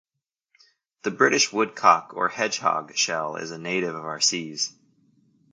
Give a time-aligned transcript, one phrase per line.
[1.03, 4.73] The British woodcock or hedgehog shell is a native of our seas.